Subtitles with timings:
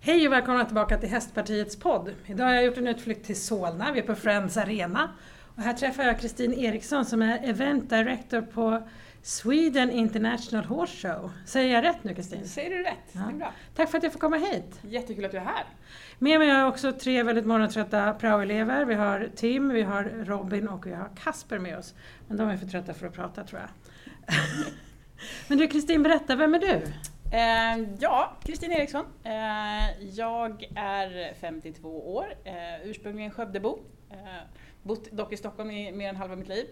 [0.00, 2.14] Hej och välkomna tillbaka till Hästpartiets podd.
[2.26, 5.10] Idag har jag gjort en utflykt till Solna, vi är på Friends Arena.
[5.56, 8.88] Och här träffar jag Kristin Eriksson som är Event Director på
[9.22, 11.30] Sweden International Horse Show.
[11.46, 12.48] Säger jag rätt nu Kristin?
[12.48, 13.20] Säger du rätt, Ja.
[13.20, 13.52] det är bra.
[13.76, 14.80] Tack för att jag får komma hit.
[14.82, 15.64] Jättekul att du är här.
[16.18, 18.84] Med mig har jag också tre väldigt morgontrötta praoelever.
[18.84, 21.94] Vi har Tim, vi har Robin och vi har Kasper med oss.
[22.28, 23.70] Men de är för trötta för att prata tror jag.
[25.48, 26.82] Men du Kristin, berätta, vem är du?
[27.32, 29.04] Eh, ja, Kristin Eriksson.
[29.24, 33.78] Eh, jag är 52 år, eh, ursprungligen Skövdebo.
[34.10, 34.16] Eh,
[34.82, 36.66] bott dock i Stockholm i mer än halva mitt liv.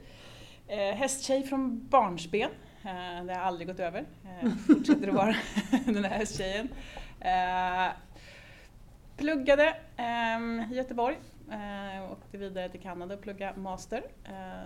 [0.69, 2.51] Eh, hästtjej från barnsben.
[2.85, 4.05] Eh, det har aldrig gått över.
[4.25, 5.37] Eh, fortsätter att vara
[5.85, 6.69] den där hästtjejen.
[9.17, 9.77] Pluggade
[10.71, 11.17] i Göteborg.
[11.51, 14.03] Eh, åkte vidare till Kanada och pluggade master.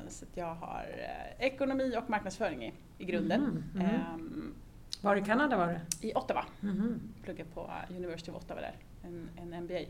[0.09, 3.65] Så jag har eh, ekonomi och marknadsföring i, i grunden.
[3.75, 4.55] Mhm, mhm.
[4.97, 6.07] Ehm, Var i Kanada var det?
[6.07, 6.45] i Ottawa.
[6.61, 7.01] Mhm.
[7.23, 9.81] Pluggade på University of Ottawa där, en, en MBA.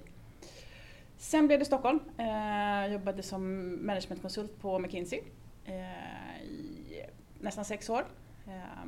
[1.18, 2.00] Sen blev det Stockholm.
[2.18, 3.42] Eh, jobbade som
[3.86, 5.20] managementkonsult på McKinsey
[5.64, 7.02] eh, i
[7.40, 8.06] nästan sex år.
[8.46, 8.84] Eh,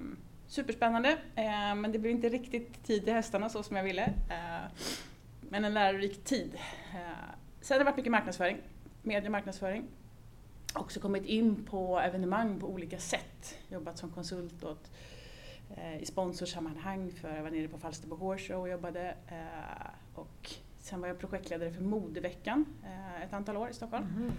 [0.48, 4.03] superspännande, eh, men det blev inte riktigt tid till hästarna så som jag ville.
[4.05, 4.70] Eh,
[5.41, 6.55] men en lärorik tid.
[6.95, 7.01] Eh,
[7.61, 8.58] sen har det varit mycket marknadsföring,
[9.03, 9.84] medie och marknadsföring.
[10.75, 13.58] Också kommit in på evenemang på olika sätt.
[13.69, 14.92] Jobbat som konsult åt eh,
[16.01, 19.15] i sponsorsammanhang för jag var nere på Falsterbo Horse och jobbade.
[19.28, 24.33] Eh, och sen var jag projektledare för Modeveckan eh, ett antal år i Stockholm.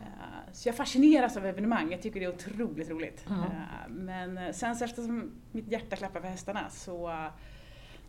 [0.00, 3.26] Eh, så jag fascineras av evenemang, jag tycker det är otroligt roligt.
[3.28, 3.40] Mm.
[3.40, 7.28] Eh, men eh, sen så eftersom mitt hjärta klappar för hästarna så eh,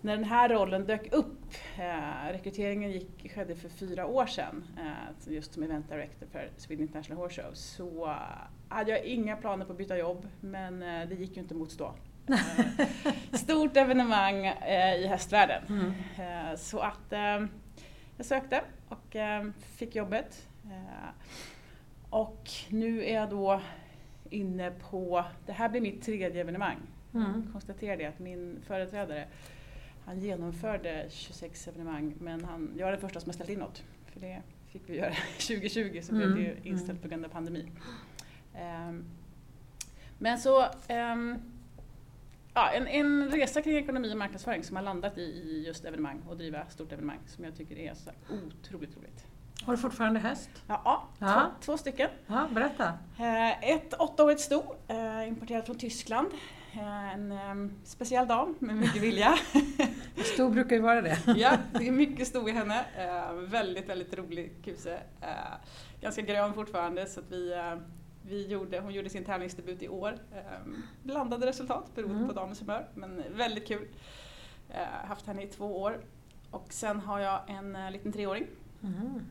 [0.02, 5.34] när den här rollen dök upp, eh, rekryteringen gick, skedde för fyra år sedan, eh,
[5.34, 8.16] just som event director för Sweden International Horse Show, så eh,
[8.70, 11.60] hade jag inga planer på att byta jobb, men eh, det gick ju inte att
[11.60, 11.94] motstå.
[12.32, 15.64] Eh, stort evenemang eh, i hästvärlden.
[15.70, 15.94] Mm.
[16.52, 17.12] Eh, Så att
[18.18, 19.16] jag sökte och
[19.76, 20.48] fick jobbet.
[22.10, 23.62] Och nu är jag då
[24.30, 26.78] inne på, det här blir mitt tredje evenemang.
[27.14, 27.50] Mm.
[27.52, 29.28] Konstaterar det att min företrädare,
[30.06, 33.84] han genomförde 26 evenemang men han, jag är den första som har ställt in något.
[34.06, 37.02] För det fick vi göra 2020 så blev det ju Mm, inställt mm.
[37.02, 37.72] på grund av pandemi.
[38.56, 39.04] Ehm,
[40.20, 41.51] Men så ehm,
[42.54, 46.22] Ja, en, en resa kring ekonomi och marknadsföring som har landat i, i just evenemang
[46.30, 49.26] och driva stort evenemang som jag tycker är så otroligt roligt.
[49.66, 50.50] Har du fortfarande häst?
[50.68, 51.52] Ja, ja.
[51.60, 52.10] Två, två stycken.
[52.28, 52.94] Ja, berätta.
[53.20, 56.28] Eh, Ett åttaårigt sto, eh, importerat från Tyskland.
[56.74, 57.34] Eh, En
[57.84, 59.36] speciell dam med mycket vilja.
[60.34, 61.18] Stor brukar ju vara det.
[61.38, 62.86] ja, det är mycket sto i henne.
[63.34, 65.00] Väldigt, väldigt rolig kuse.
[66.02, 67.54] Ganska grön fortfarande så att vi,
[68.28, 70.18] vi gjorde, hon gjorde sin tävlingsdebut i år.
[70.36, 70.42] Eh,
[71.04, 72.28] Blandade resultat beroende Mm.
[72.28, 73.88] på damens humör men väldigt kul.
[74.70, 76.02] Eh, Haft henne i två år.
[76.52, 78.48] Och sen har jag en eh, liten treåring
[78.80, 79.22] Mhm.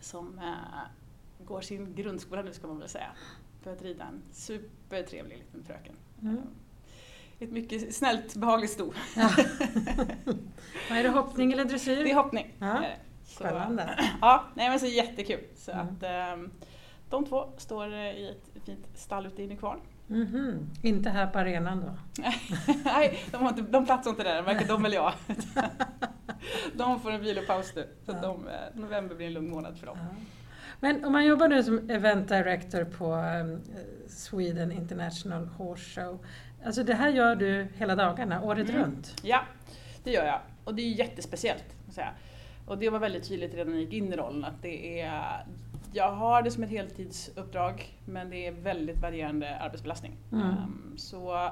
[0.00, 3.10] som eh, går sin grundskola nu ska man väl säga.
[3.62, 5.94] För att rida en supertrevlig liten fröken.
[6.22, 6.36] Mm.
[6.36, 6.42] Eh,
[7.38, 8.92] Ett mycket snällt, behagligt sto.
[9.16, 9.30] Ja.
[10.90, 12.04] Är det, hoppning eller dressyr?
[12.04, 12.52] Det är hoppning.
[12.58, 12.66] Ja.
[12.66, 12.96] det.
[13.24, 13.98] Så, Spännande.
[14.20, 15.40] Ja, nej men så jättekul.
[15.56, 15.86] Så Mm.
[15.86, 16.50] att ehm,
[17.10, 19.80] de två står eh, i ett fint stall ute i Nykvarn.
[20.06, 20.70] Mhm.
[20.82, 22.22] Inte här på arenan då?
[22.84, 25.12] nej, de, har inte, de platsar inte där, varken de eller jag.
[26.74, 27.88] de får en vilopaus nu.
[28.06, 28.20] Så Ja.
[28.20, 29.98] de, eh, november blir en lugn månad för dem.
[30.00, 30.16] Ja.
[30.80, 33.60] Men om man jobbar nu som event director på um,
[34.08, 36.24] Sweden International Horse Show.
[36.64, 38.82] Alltså det här gör du hela dagarna, året Mm.
[38.82, 39.14] runt?
[39.22, 39.40] Ja,
[40.04, 40.40] det gör jag.
[40.64, 41.64] Och det är jättespeciellt.
[42.66, 45.46] Och det var väldigt tydligt redan när jag gick in i rollen att det är
[45.96, 50.16] jag har det som ett heltidsuppdrag men det är väldigt varierande arbetsbelastning.
[50.32, 50.46] Mm.
[50.46, 51.50] Ehm, så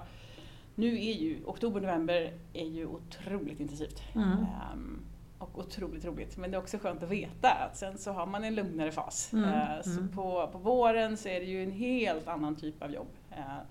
[0.74, 4.02] nu är ju oktober, november är ju otroligt intensivt.
[4.14, 4.28] Mm.
[4.28, 5.00] Ehm,
[5.38, 6.36] och otroligt roligt.
[6.36, 9.32] Men det är också skönt att veta att sen så har man en lugnare fas.
[9.32, 10.08] Mm, Ehm, så mm.
[10.08, 13.08] på, på våren så är det ju en helt annan typ av jobb.
[13.30, 13.66] Ehm,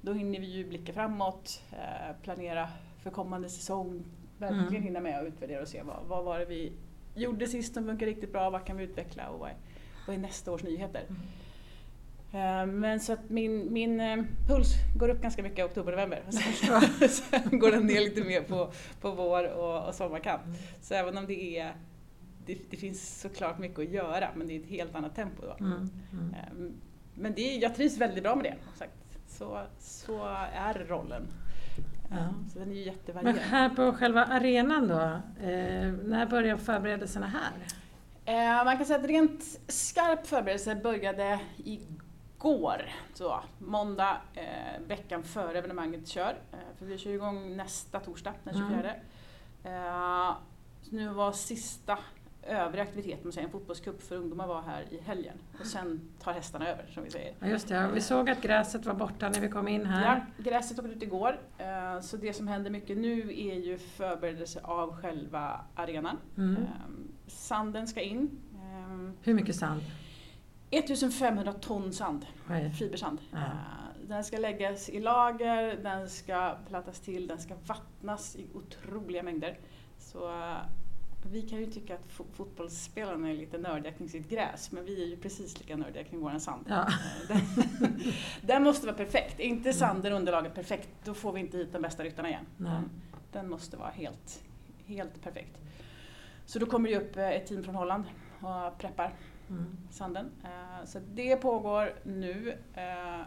[0.00, 2.68] då hinner vi ju blicka framåt, eh, planera
[3.02, 4.04] för kommande säsong,
[4.38, 4.82] verkligen Mm.
[4.82, 6.72] hinna med att utvärdera och se vad, vad var det vi
[7.14, 9.56] gjorde sist som funkar riktigt bra, vad kan vi utveckla och vad är,
[10.08, 11.02] vad är nästa års nyheter.
[11.08, 11.20] Mm.
[12.32, 16.22] Eh, Men så att min, min eh, puls går upp ganska mycket i oktober-november.
[17.08, 20.44] Sen går den ner lite mer på, på vår och, och sommarkant.
[20.44, 20.56] Mm.
[20.80, 21.74] Så även om det är
[22.46, 25.64] det, det finns såklart mycket att göra men det är ett helt annat tempo då.
[25.64, 25.90] Mm.
[26.12, 26.34] Mm.
[26.34, 26.72] Eh,
[27.14, 28.54] Men det, jag trivs väldigt bra med det.
[28.78, 28.92] Sagt.
[29.28, 30.24] Så, så
[30.54, 31.26] är rollen.
[32.10, 32.34] Ja.
[32.52, 35.00] Så den är ju Men här på själva arenan då,
[35.46, 37.77] eh, när börjar förberedelserna här?
[38.28, 42.90] Eh, man kan säga att rent skarp förberedelse började igår.
[43.14, 46.38] Så, måndag, eh, veckan före evenemanget kör.
[46.52, 48.94] Eh, för vi kör igång nästa torsdag, den 24.
[49.64, 50.26] Mm.
[50.26, 50.34] Eh,
[50.90, 51.98] nu var sista
[52.48, 55.34] övriga aktiviteten, man säger, en fotbollscup för ungdomar var här i helgen.
[55.60, 57.34] Och sen tar hästarna över som vi säger.
[57.40, 57.90] Ja, just det.
[57.94, 60.16] Vi såg att gräset var borta när vi kom in här.
[60.36, 61.40] Ja, gräset åkte ut igår.
[61.58, 66.16] Eh, Så det som händer mycket nu är ju förberedelse av själva arenan.
[66.36, 66.56] Mm.
[66.56, 68.30] Ehm, Sanden ska in.
[68.54, 69.80] Ehm, Hur mycket sand?
[70.70, 72.70] 1500 ton sand, Oj.
[72.78, 73.18] fibersand.
[73.30, 73.38] Ja.
[73.38, 73.44] Eh,
[74.08, 79.58] Den ska läggas i lager, den ska plattas till, den ska vattnas i otroliga mängder.
[79.98, 80.56] Så eh,
[81.22, 85.02] vi kan ju tycka att fo- fotbollsspelarna är lite nördiga kring sitt gräs, men vi
[85.02, 86.64] är ju precis lika nördiga kring våran sand.
[86.68, 86.88] Ja.
[87.28, 87.40] Den,
[88.42, 89.40] den måste vara perfekt.
[89.40, 92.46] Är inte sanden underlaget perfekt, då får vi inte hit de bästa ryttarna igen.
[92.56, 92.80] Nej.
[93.32, 94.42] Den måste vara helt,
[94.86, 95.58] helt perfekt.
[96.46, 98.04] Så då kommer det upp eh, ett team från Holland
[98.40, 99.12] och preppar
[99.50, 99.76] Mm.
[99.90, 100.30] sanden.
[100.44, 102.58] Eh, Så det pågår nu.
[102.74, 103.20] Eh,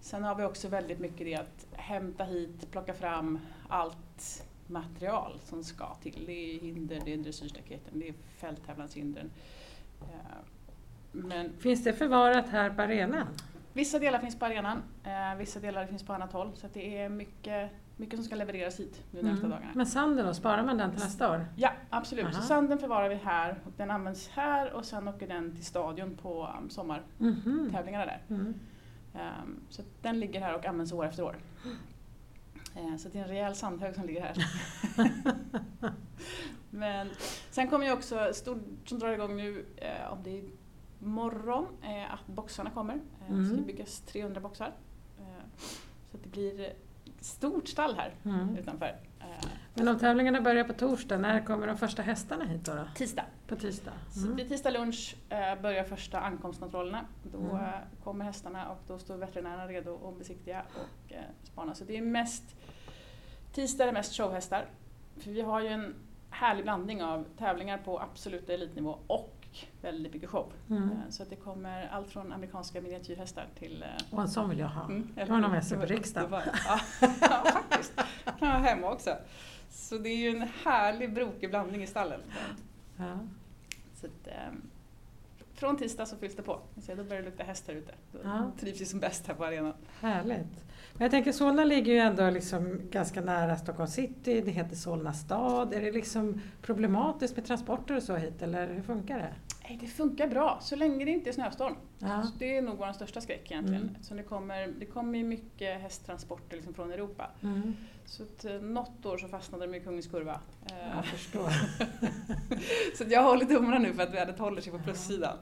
[0.00, 3.38] Sen har vi också väldigt mycket det att hämta hit, plocka fram
[3.68, 6.22] allt material som ska till.
[6.26, 9.30] Det är hinder, det är dressyrstaketen, det är fälttävlanshindren.
[10.00, 10.06] Eh,
[11.12, 13.26] Men Finns det förvarat här på arenan?
[13.72, 16.50] vissa delar finns på arenan, eh, vissa delar finns på annat håll.
[16.54, 19.58] Så att det är mycket, mycket som ska levereras hit nu de närmaste Mm.
[19.58, 19.72] dagarna.
[19.74, 21.46] Men sanden då, sparar man den till nästa år?
[21.56, 22.26] Ja, absolut.
[22.32, 22.42] Så Aha.
[22.46, 26.48] sanden förvarar vi här och den används här och sen åker den till stadion på
[26.60, 28.22] um, sommartävlingarna där.
[28.28, 28.54] Mm.
[29.14, 31.36] Um, så den ligger här och används år efter år.
[32.76, 34.36] Eh, så det är en rejäl sandhög som ligger här.
[36.70, 37.08] Men
[37.50, 38.58] sen kommer ju också, stort
[38.88, 40.44] som drar igång nu, eh, om det är
[40.98, 42.94] morgon, eh, att boxarna kommer.
[42.94, 43.66] Eh, Det ska Mm.
[43.66, 44.72] byggas 300 boxar.
[46.10, 46.72] Så det blir
[47.20, 48.56] stort stall här Mm.
[48.56, 48.96] utanför.
[49.76, 52.74] Men om tävlingarna börjar på torsdag, när kommer de första hästarna hit då?
[52.74, 52.84] då?
[52.94, 53.24] tisdag.
[53.46, 53.92] På tisdag?
[54.10, 54.36] Så Mm.
[54.36, 57.04] vid tisdag lunch eh, börjar första ankomstkontrollerna.
[57.32, 57.56] Då Mm.
[57.56, 57.70] eh,
[58.04, 61.74] kommer hästarna och då står veterinärerna redo att besiktiga och eh, spana.
[61.74, 62.44] Så det är mest,
[63.52, 64.64] tisdag är mest showhästar.
[65.18, 65.94] För vi har ju en
[66.30, 69.32] härlig blandning av tävlingar på absoluta elitnivå och
[69.82, 70.52] väldigt mycket show.
[70.70, 70.90] Mm.
[71.10, 73.84] Så att det kommer allt från amerikanska miniatyrhästar till...
[74.10, 74.84] Och en sån vill jag ha.
[74.84, 76.30] mm, Jag har nog med sig på riksdagen.
[77.20, 77.92] ja, faktiskt.
[78.24, 79.16] kan jag ha hemma också.
[79.76, 82.20] Så det är ju en härlig brokig blandning i stallet.
[82.96, 83.18] Ja.
[84.00, 84.62] Så att, ehm,
[85.54, 86.60] från tisdag så fylls det på.
[86.82, 87.92] Så då börjar det lukta häst här ute.
[88.12, 88.52] Då Ja.
[88.60, 89.72] trivs vi som bäst här på arenan.
[90.00, 90.46] Härligt.
[90.92, 95.12] Men jag tänker Solna ligger ju ändå liksom ganska nära Stockholm city, det heter Solna
[95.12, 95.72] stad.
[95.74, 99.34] Är det liksom problematiskt med transporter och så hit eller hur funkar det?
[99.68, 101.74] Nej, det funkar bra så länge det inte är snöstorm.
[101.98, 102.30] Ja.
[102.38, 103.82] Det är nog vår största skräck egentligen.
[103.82, 104.02] Mm.
[104.02, 107.30] Så det kommer, det kommer mycket hästtransporter liksom från Europa.
[107.42, 107.76] Mm.
[108.04, 110.40] Så att, eh, något år så fastnade de i Kungens Kurva.
[110.70, 111.50] Eh, Jag förstår.
[112.96, 115.36] så jag håller tummarna nu för att vädret håller sig på plussidan.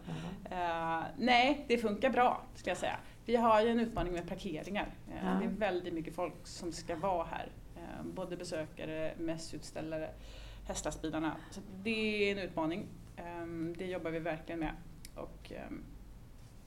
[0.51, 0.99] Ja.
[0.99, 2.97] Eh, nej, det funkar bra skulle jag säga.
[3.27, 4.89] Vi har ju en utmaning med parkeringar.
[5.25, 5.31] Ja.
[5.41, 7.49] Det är väldigt mycket folk som ska vara här.
[7.77, 10.11] Eh, både besökare, mässutställare,
[10.67, 11.37] hästlastbilarna.
[11.51, 12.87] Så det är en utmaning.
[13.17, 13.47] Eh,
[13.79, 14.73] det jobbar vi verkligen med.
[15.15, 15.63] Och, eh,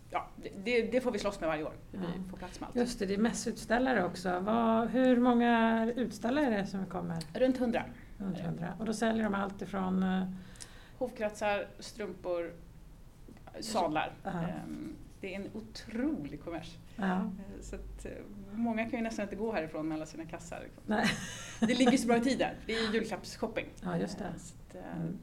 [0.10, 0.28] ja,
[0.64, 1.74] det, det, får vi slåss med varje år.
[1.92, 2.30] Vi Ja.
[2.30, 2.76] får plats med allt.
[2.76, 4.40] Just det, det är mässutställare också.
[4.40, 7.24] Vad, hur många utställare är det som kommer?
[7.34, 7.84] Runt hundra.
[8.18, 8.74] Runt 100.
[8.80, 10.24] Och då säljer de allt ifrån eh,
[10.98, 12.54] Hovkretsar, strumpor,
[13.60, 14.14] sadlar.
[14.24, 14.30] Ja.
[14.42, 14.48] Eh,
[15.22, 16.78] det är en otrolig kommers.
[16.96, 18.12] ja, Eh, Så att, eh,
[18.54, 20.64] många kan ju nästan inte gå härifrån med alla sina kassar.
[20.86, 21.06] Nej.
[21.60, 22.56] Det ligger så bra i tiden.
[22.66, 23.66] Det är julklappsshopping.
[23.84, 24.26] ja, just det.
[24.28, 24.54] Att,
[24.96, 25.18] Mm.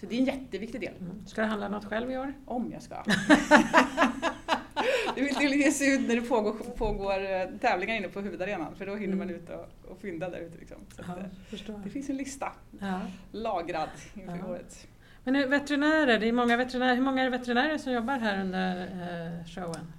[0.00, 0.92] Så det är en jätteviktig del.
[1.00, 1.26] Mm.
[1.26, 2.34] Ska du handla något själv i år?
[2.44, 3.04] Om jag ska.
[5.14, 8.86] det vill ge sig ut när det pågår, pågår eh, tävlingar inne på huvudarenan för
[8.86, 9.40] då hinner man Mm.
[9.40, 10.58] ut och, och fynda där ute.
[10.58, 10.76] Liksom.
[10.96, 11.80] Så att, eh, förstår.
[11.84, 13.00] det finns en lista Ja.
[13.32, 14.46] lagrad inför Ja.
[14.50, 14.86] året.
[15.24, 16.94] Men veterinärer, det är många veterinärer.
[16.94, 19.92] Hur många är det veterinärer som jobbar här under eh, showen?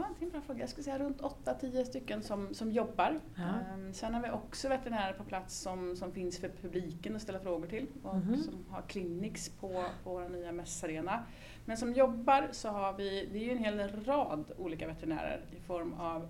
[0.00, 0.60] Ja, det är en bra fråga.
[0.60, 3.20] Jag skulle säga runt 8-10 stycken som, som jobbar.
[3.36, 3.42] Ja.
[3.74, 7.40] Ehm, Sen har vi också veterinärer på plats som, som finns för publiken att ställa
[7.40, 8.36] frågor till och Mhm.
[8.36, 9.68] som har clinics på,
[10.04, 11.24] på vår nya mässarena.
[11.64, 15.60] Men som jobbar så har vi, det är ju en hel rad olika veterinärer i
[15.60, 16.28] form av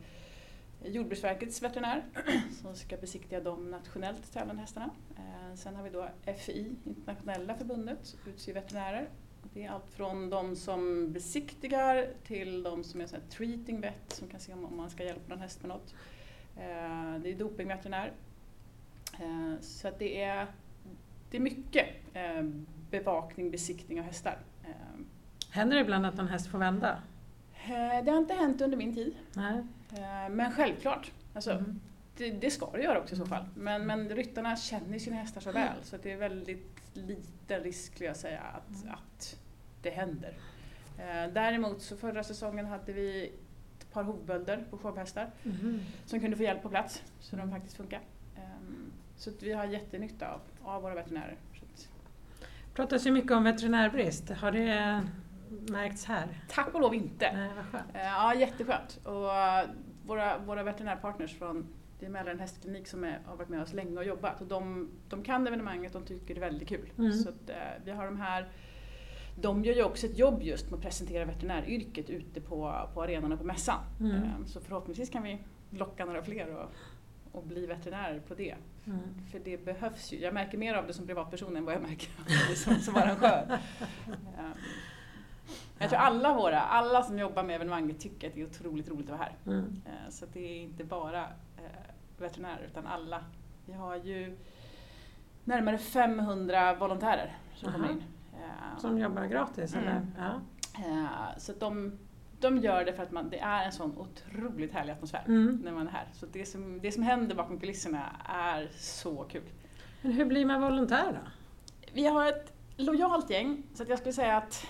[0.84, 2.04] Jordbruksverkets veterinär
[2.62, 4.90] som ska besiktiga de nationellt tävlande hästarna.
[5.16, 6.08] Eh, Sen har vi då
[6.38, 9.08] FI, Internationella förbundet, utser veterinärer.
[9.54, 14.28] Det är allt från de som besiktigar till de som är så treating vet som
[14.28, 15.94] kan se om man ska hjälpa någon häst med något.
[16.56, 18.12] Eh, Det är dopingveterinär.
[19.20, 20.46] Eh, Så att det är,
[21.30, 22.42] det är mycket eh,
[22.90, 24.38] bevakning, besiktning av hästar.
[25.50, 27.02] Händer det ibland att någon häst får vända?
[28.04, 29.14] Det har inte hänt under min tid.
[29.34, 29.64] Nej.
[30.30, 31.80] Men självklart, alltså, Mm.
[32.18, 33.44] Det, det ska det göra också i så fall.
[33.54, 38.06] Men, men ryttarna känner sina hästar så väl så det är väldigt liten risk skulle
[38.08, 38.94] jag säga att, Mm.
[38.94, 39.36] att
[39.82, 40.34] det händer.
[40.98, 43.32] Eh, Däremot så förra säsongen hade vi
[43.78, 45.80] ett par hovbölder på showhästar Mhm.
[46.06, 47.48] som kunde få hjälp på plats så Mm.
[47.48, 48.00] de faktiskt funkar.
[48.36, 51.36] Ehm, Så vi har jättenytta av, av våra veterinärer.
[52.66, 54.30] Att pratas ju mycket om veterinärbrist.
[54.30, 55.02] Har det
[55.68, 56.28] märkts här?
[56.50, 57.32] Tack och lov inte.
[57.32, 57.94] Nej, vad skönt.
[57.94, 59.00] Eh, Ja, jätteskönt.
[59.04, 59.66] Och eh,
[60.06, 61.66] våra, våra veterinärpartners från
[62.00, 64.40] det är Mälaren hästklinik som är, har varit med oss länge och jobbat.
[64.40, 66.90] Och de, de kan evenemanget, de tycker det är väldigt kul.
[66.98, 67.12] Mm.
[67.12, 68.48] Så att, eh, vi har de här
[69.40, 73.32] de gör ju också ett jobb just med att presentera veterinäryrket ute på, på arenan
[73.32, 73.80] och på mässan.
[74.00, 74.14] Mm.
[74.14, 75.38] Eh, Så förhoppningsvis kan vi
[75.70, 76.70] locka några fler och,
[77.32, 78.54] och bli veterinärer på det.
[78.86, 79.00] Mm.
[79.30, 80.20] För det behövs ju.
[80.20, 82.96] Jag märker mer av det som privatperson än vad jag märker av det som, som
[82.96, 83.58] arrangör.
[84.38, 84.50] Eh,
[85.78, 89.10] Jag tror alla våra, alla som jobbar med evenemanget tycker att det är otroligt roligt
[89.10, 89.32] att vara här.
[89.46, 89.82] Mm.
[89.86, 91.20] Eh, Så det är inte bara
[91.56, 93.24] eh, veterinärer utan alla.
[93.66, 94.36] Vi har ju
[95.44, 98.02] närmare 500 volontärer som kommer in.
[98.34, 99.86] Eh, Som jobbar gratis Mm.
[99.88, 100.06] eller?
[100.18, 100.40] Ja.
[101.38, 101.98] Så att de,
[102.40, 105.60] de gör det för att man, det är en sån otroligt härlig atmosfär Mm.
[105.64, 106.06] när man är här.
[106.12, 109.42] Så det som, det som händer bakom kulisserna är så kul.
[110.02, 111.30] Men hur blir man volontär då?
[111.92, 114.66] Vi har ett lojalt gäng så jag skulle säga att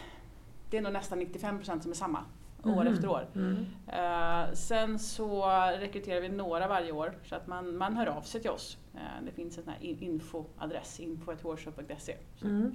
[0.70, 2.18] det är nog nästan 95% som är samma
[2.64, 2.86] år Mhm.
[2.86, 3.28] efter år.
[3.34, 3.66] Mm.
[3.86, 5.46] Eh, sen så
[5.78, 8.78] rekryterar vi några varje år så att man, man hör av sig till oss.
[8.94, 12.16] Eh, det finns en sån här in- infoadress, info.workshop.se.
[12.36, 12.74] Så Mm.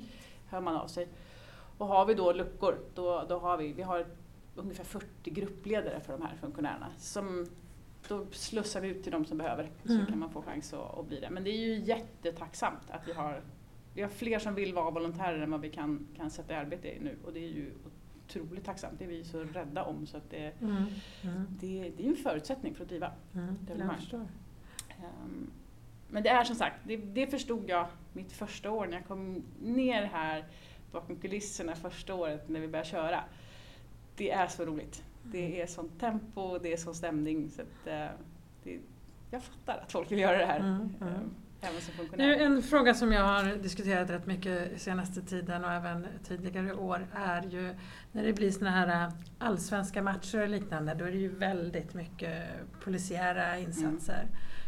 [0.49, 1.07] hör man av sig.
[1.77, 4.05] Och har vi då luckor, då, då har vi, vi har
[4.55, 6.87] ungefär 40 gruppledare för de här funktionärerna.
[6.97, 7.45] Som,
[8.07, 9.99] då slussar vi ut till de som behöver Mm.
[10.05, 11.29] så kan man få chans att, att bli det.
[11.29, 13.41] Men det är ju jättetacksamt att vi har,
[13.93, 16.93] vi har fler som vill vara volontärer än vad vi kan, kan sätta i arbete
[17.01, 17.17] nu.
[17.25, 17.71] Och det är ju
[18.25, 20.05] otroligt tacksamt, det är vi så rädda om.
[20.07, 20.75] Så att det, Mm.
[21.23, 21.45] Mm.
[21.61, 23.11] det, det är en förutsättning för att driva.
[23.33, 23.57] Mm.
[23.67, 24.27] Väl förstår.
[24.89, 25.51] Ehm,
[26.09, 29.43] Men det är som sagt, det, det förstod jag mitt första år när jag kom
[29.61, 30.45] ner här
[30.91, 33.23] bakom kulisserna första året när vi började köra.
[34.15, 35.03] Det är så roligt.
[35.23, 37.49] Det är sånt tempo, det är sån stämning.
[37.49, 38.07] Så att, eh,
[38.63, 38.79] det,
[39.31, 40.59] jag fattar att folk vill göra det här.
[40.59, 41.13] Mm, mm.
[41.13, 41.29] ehm,
[41.63, 46.07] Även som Nu, en fråga som jag har diskuterat rätt mycket senaste tiden och även
[46.23, 47.75] tidigare år är ju
[48.11, 51.93] när det blir såna här äh, allsvenska matcher och liknande, då är det ju väldigt
[51.93, 52.43] mycket
[52.83, 54.27] polisiära insatser.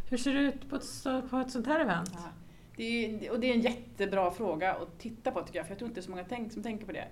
[0.09, 2.11] Hur ser det ut på ett, på ett sånt här event?
[2.13, 2.29] Ja.
[2.77, 5.79] Det är, och det är en jättebra fråga att titta på tycker jag, för jag
[5.79, 7.07] tror inte så många tänk, som tänker på det.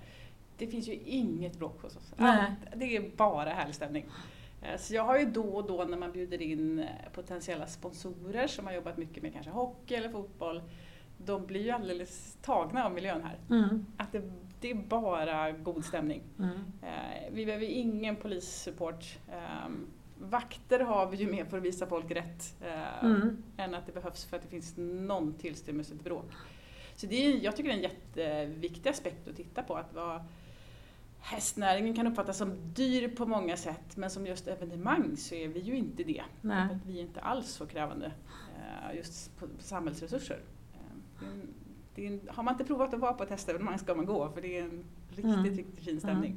[0.58, 2.14] Det finns ju inget bråk hos oss.
[2.16, 4.06] Allt, det är bara härlig stämning.
[4.64, 8.46] Eh, Så jag har ju då och då när man bjuder in eh, potentiella sponsorer
[8.46, 10.62] som har jobbat mycket med kanske hockey eller fotboll,
[11.18, 13.38] de blir ju alldeles tagna av miljön här.
[13.56, 13.86] Mm.
[13.96, 14.22] Att det,
[14.60, 16.22] det är bara god stämning.
[16.38, 16.50] Mm.
[16.82, 19.18] Eh, Vi behöver ingen polissupport.
[19.32, 19.86] Ehm,
[20.18, 22.56] Vakter har vi ju med för att visa folk rätt.
[23.02, 23.42] Mm.
[23.56, 26.30] än att det behövs för att det finns någon tillstymmelse till bråk.
[26.96, 29.74] Så det är, jag tycker det är en jätteviktig aspekt att titta på.
[29.74, 30.22] Att vad
[31.24, 35.60] hästnäringen kan uppfattas som dyr på många sätt men som just evenemang så är vi
[35.60, 36.22] ju inte det.
[36.86, 38.12] Vi är inte alls så krävande
[38.56, 40.38] eh, just på, samhällsresurser.
[40.74, 44.28] Eh, en, en, har man inte provat att vara på ett hästevenemang ska man gå
[44.30, 45.44] för det är en riktigt, Mm.
[45.44, 46.36] riktigt fin stämning.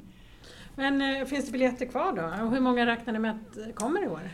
[0.76, 2.46] Men äh, finns det biljetter kvar då?
[2.46, 4.30] Och hur många räknar ni med att kommer i år?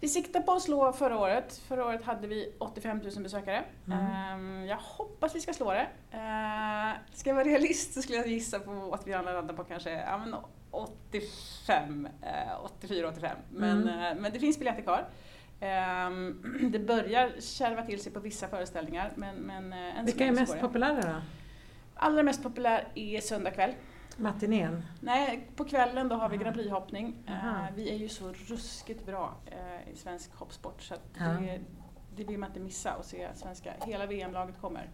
[0.00, 1.60] Vi siktar på att slå förra året.
[1.68, 3.64] Förra året hade vi 85 000 besökare.
[3.86, 3.98] Mm.
[4.06, 5.86] Ehm, Jag hoppas vi ska slå det.
[6.14, 9.90] Uh, ska jag vara realist så skulle jag gissa på att vi landar på kanske
[9.90, 10.34] ja, men
[10.70, 13.30] 85, eh, 84-85.
[13.50, 13.88] Men, Mm.
[14.16, 15.08] eh, men det finns biljetter kvar.
[15.60, 19.12] Ehm, det börjar kärva till sig på vissa föreställningar.
[19.14, 21.22] Men, men, eh, än Vilka är mest populära då?
[21.94, 23.72] Allra mest populär är söndag kväll.
[24.18, 24.82] Matinén?
[25.00, 26.36] Nej, på kvällen då har vi.
[26.36, 27.16] Grand Prix-hoppning.
[27.26, 31.60] Eh, vi är ju så ruskigt bra eh, i svensk hoppsport så det,
[32.16, 34.90] det vill man inte missa och se att svenska, hela VM-laget kommer.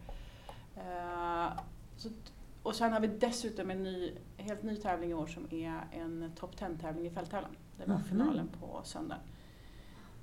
[0.76, 1.52] Eh,
[1.96, 2.08] så,
[2.62, 6.32] och sen har vi dessutom en ny, helt ny tävling i år som är en
[6.36, 7.56] top 10-tävling i fälttävlan.
[7.76, 9.18] Det var finalen på söndag.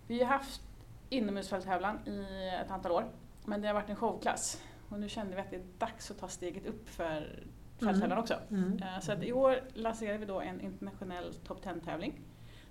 [0.07, 0.61] Vi har haft
[1.09, 3.05] inomhusfälttävlan i ett antal år
[3.45, 6.19] men det har varit en showklass och nu kände vi att det är dags att
[6.19, 7.43] ta steget upp för
[7.85, 8.35] fälttävlan också.
[8.51, 8.77] Mm.
[8.83, 12.13] Eh, Så att i år lanserar vi då en internationell top 10-tävling.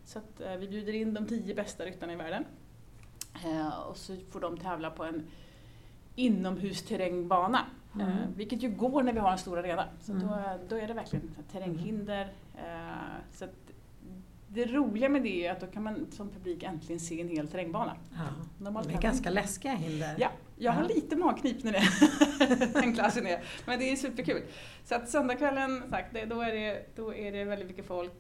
[0.05, 2.45] Så att eh, vi bjuder in de tio bästa ryttarna i världen.
[3.45, 5.23] Eh, Och så får de tävla på en
[6.17, 7.67] inomhusterrängbana.
[7.95, 8.17] Mm.
[8.37, 9.85] Vilket ju går när vi har en stor arena.
[10.01, 10.27] Så Mm.
[10.29, 10.39] då,
[10.69, 12.33] då är det verkligen terränghinder.
[12.59, 13.47] eh, Så
[14.49, 17.49] det roliga med det är att då kan man som publik äntligen se en hel
[17.49, 17.97] terrängbana.
[18.13, 18.19] Ja.
[18.59, 20.15] Normalt Det är ganska läskiga hinder.
[20.19, 20.29] Ja,
[20.61, 23.41] jag har lite magknip när det den klassen är.
[23.67, 24.43] Men det är superkul.
[24.85, 28.13] Så att söndagskvällen, sagt, det, då, är det, då är det väldigt mycket folk.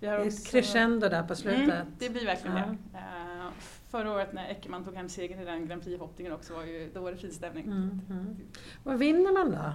[0.00, 1.62] Vi Det har är också- ett crescendo där på slutet.
[1.74, 2.64] Mm, det blir verkligen Ja.
[2.92, 2.98] det.
[2.98, 3.50] Eh,
[3.90, 7.00] förra året när Eckermann tog hem segern i den Grand Prix-hoppningen också, var ju, då
[7.00, 7.64] var det fin stämning.
[7.64, 8.36] Mm, mm.
[8.84, 9.72] Vad vinner man då?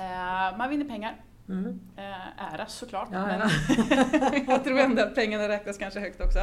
[0.00, 1.16] Eh, man vinner pengar.
[1.48, 1.80] Mm.
[1.96, 3.50] Eh, äras såklart, Ja, men ja.
[4.48, 6.38] jag tror ändå att pengarna räknas kanske högt också.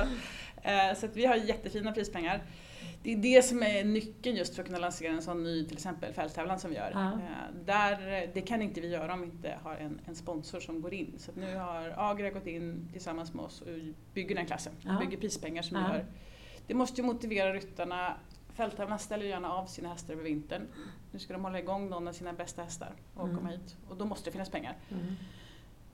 [0.64, 2.42] Eh, så vi har jättefina prispengar.
[3.04, 5.74] Det är det som är nyckeln just för att kunna lansera en sån ny till
[5.74, 6.92] exempel fälttävlan som vi gör.
[6.94, 7.12] Ja.
[7.14, 10.82] Eh, där, det kan inte vi göra om vi inte har en, en sponsor som
[10.82, 11.14] går in.
[11.18, 13.68] Så nu har Agra gått in tillsammans med oss och
[14.14, 14.74] bygger den klassen.
[14.82, 15.00] Ja.
[15.00, 15.94] Bygger prispengar som Ja.
[15.96, 16.06] gör.
[16.68, 18.14] Det måste ju motivera ryttarna.
[18.54, 20.68] Fälttävlarna ställer gärna av sina hästar över vintern.
[21.12, 23.38] Nu ska de hålla igång någon av sina bästa hästar och Mm.
[23.38, 23.76] komma hit.
[23.90, 24.78] Och då måste det finnas pengar.
[24.92, 25.16] Mm.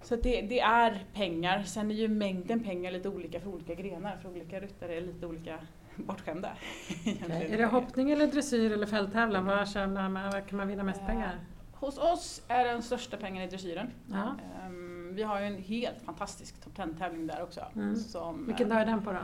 [0.01, 1.63] Så det, det är pengar.
[1.63, 4.17] Sen är ju mängden pengar lite olika för olika grenar.
[4.21, 5.59] För olika ryttare är lite olika
[5.95, 6.51] bortskämda.
[7.23, 7.47] Okej.
[7.51, 9.45] Är det hoppning eller dressyr eller fälttävlan?
[9.45, 11.39] Vad, tjänar man, vad kan man vinna mest Eh, pengar?
[11.73, 13.91] Hos oss är den största pengen i dressyren.
[14.11, 14.35] Ja.
[14.65, 17.61] Ehm, Vi har ju en helt fantastisk topp 10-tävling där också.
[17.75, 17.95] Mm.
[17.95, 19.19] Som, Vilken dag är den på då?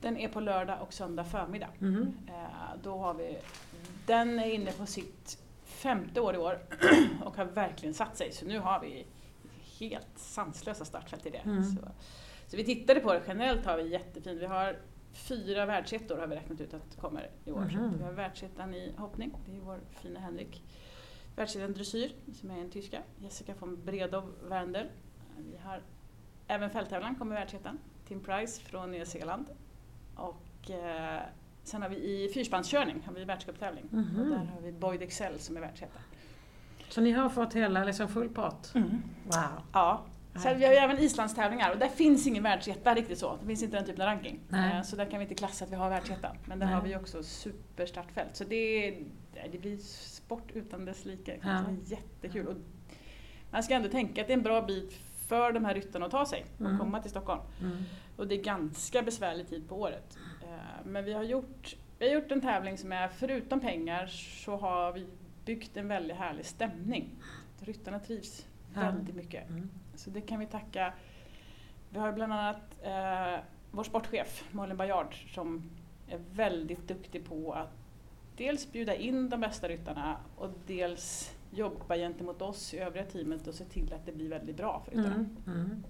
[0.00, 1.68] Den är på lördag och söndag förmiddag.
[1.80, 2.34] Eh,
[2.82, 3.38] Då har vi,
[4.06, 6.58] den är inne på sitt femte år i år
[7.24, 8.32] och har verkligen satt sig.
[8.32, 9.06] Så nu har vi
[9.80, 11.38] helt sanslösa startfält i det.
[11.38, 11.64] Mm.
[11.64, 11.80] Så,
[12.46, 14.40] så vi tittade på det, generellt har vi jättefint.
[14.42, 14.76] Vi har
[15.12, 17.68] fyra världsettor har vi räknat ut att kommer i år.
[17.72, 17.90] Så Mhm.
[17.94, 20.62] att vi har världsettan i hoppning, det är vår fina Henrik.
[21.36, 24.86] Världsettan dressyr, som är en tyska, Jessica von Bredow Werndl.
[25.38, 25.82] Vi har
[26.46, 27.78] även fälttävlan kommer världsettan,
[28.08, 29.46] Tim Price från Nya Zeeland.
[30.16, 31.20] Och eh,
[31.62, 33.84] sen har vi i fyrspannskörning har vi världscuptävling.
[33.90, 34.20] Mhm.
[34.20, 36.00] Och där har vi Boyd Excel som är världsetta.
[36.96, 38.70] Så ni har fått hela liksom full pott?
[38.74, 39.42] Wow!
[39.72, 40.04] Ja.
[40.42, 43.36] Sen vi har ju även islandstävlingar och där finns ingen världsetta riktigt så.
[43.40, 44.40] Det finns inte den typen av ranking.
[44.48, 44.76] Nej.
[44.76, 46.36] Eh, Så där kan vi inte klassa att vi har världsettan.
[46.44, 46.74] Men där Nej.
[46.74, 48.36] har vi också superstartfält.
[48.36, 48.90] Så det,
[49.52, 51.38] det blir sport utan dess like.
[51.42, 51.64] Ja.
[51.84, 52.46] jättekul.
[52.46, 52.54] Och
[53.50, 54.92] man ska ändå tänka att det är en bra bit
[55.28, 56.78] för de här ryttarna att ta sig och Mm.
[56.78, 57.40] komma till Stockholm.
[57.60, 57.76] Mm.
[58.16, 60.18] Och det är ganska besvärlig tid på året.
[60.42, 64.06] Eh, Men vi har gjort, vi har gjort en tävling som är, förutom pengar,
[64.44, 65.06] så har vi
[65.46, 67.10] byggt en väldigt härlig stämning.
[67.60, 69.48] Ryttarna trivs väldigt mycket.
[69.48, 69.70] Mm.
[69.94, 70.92] Så det kan vi tacka.
[71.90, 75.70] Vi har bland annat eh, vår sportchef Malin Bajard som
[76.08, 77.72] är väldigt duktig på att
[78.36, 83.54] dels bjuda in de bästa ryttarna och dels jobba gentemot oss i övriga teamet och
[83.54, 85.14] se till att det blir väldigt bra för ryttarna.
[85.14, 85.36] Mm.
[85.46, 85.84] Mm.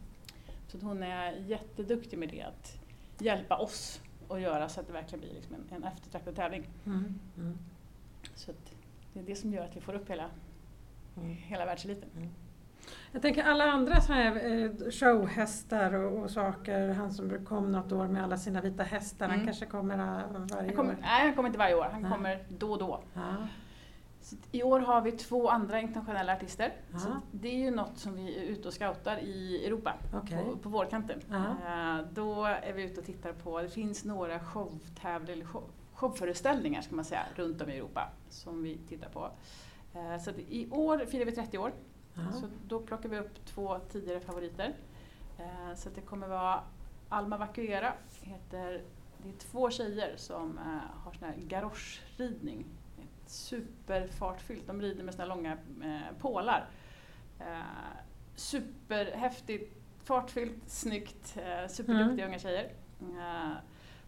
[0.68, 2.78] Så hon är jätteduktig med det, att
[3.18, 6.64] hjälpa oss att göra så att det verkligen blir liksom en, en eftertraktad tävling.
[6.86, 7.18] Mm.
[7.36, 7.58] Mm.
[8.34, 8.75] Så att
[9.16, 10.24] det är det som gör att vi får upp hela,
[11.16, 11.28] Mm.
[11.30, 12.08] hela världseliten.
[13.12, 17.92] Jag tänker alla andra så här eh, showhästar och, och saker, han som kom något
[17.92, 19.46] år med alla sina vita hästar, han Mm.
[19.46, 20.98] kanske kommer eh, varje Han kommer, år?
[21.00, 22.10] nej, han kommer inte varje år, han Nej.
[22.12, 23.00] kommer då och då.
[23.14, 23.22] Ja.
[24.52, 26.72] I år har vi två andra internationella artister.
[26.92, 26.98] Ja.
[26.98, 30.44] Så det är ju något som vi är ute och scoutar i Europa Okej.
[30.44, 31.20] på, på vårkanten.
[31.30, 31.44] Ja.
[31.98, 35.64] Eh, Då är vi ute och tittar på, det finns några showtävlingar, show,
[35.96, 39.30] showföreställningar ska man säga, runt om i Europa som vi tittar på.
[39.94, 41.72] Eh, Så att i år firar vi 30 år,
[42.40, 44.74] så då plockar vi upp två tidigare favoriter.
[45.38, 46.60] Eh, Så att det kommer vara
[47.08, 48.82] Alma Vacuera, heter,
[49.22, 50.64] det är två tjejer som eh,
[51.04, 52.64] har sån här garoschridning.
[52.98, 55.56] Ett superfartfyllt, de rider med såna här långa
[56.20, 56.68] pålar.
[58.34, 61.36] Superhäftigt, fartfyllt, snyggt,
[61.68, 62.28] superduktiga Mm.
[62.28, 62.70] unga tjejer.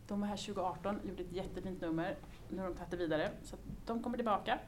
[0.09, 2.17] De var här 2018, gjorde ett jättefint nummer.
[2.49, 4.59] Nu har de tagit det vidare, så de kommer tillbaka.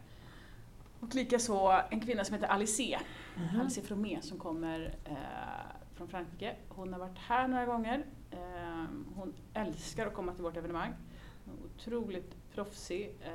[1.01, 2.99] Och likaså en kvinna som heter Alice,
[3.37, 3.61] Mhm.
[3.61, 5.15] Alice Fromé som kommer eh,
[5.95, 6.57] från Frankrike.
[6.69, 8.05] Hon har varit här några gånger.
[8.31, 10.93] Eh, hon älskar att komma till vårt evenemang.
[11.45, 13.33] Hon är otroligt proffsig eh,